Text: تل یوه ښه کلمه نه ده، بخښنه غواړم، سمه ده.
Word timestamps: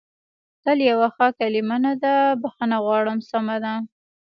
تل 0.63 0.77
یوه 0.91 1.07
ښه 1.15 1.27
کلمه 1.39 1.77
نه 1.85 1.93
ده، 2.01 2.15
بخښنه 2.41 2.77
غواړم، 2.85 3.19
سمه 3.31 3.55
ده. 3.63 3.73